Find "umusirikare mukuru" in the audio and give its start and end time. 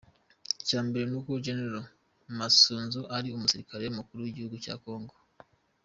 3.31-4.19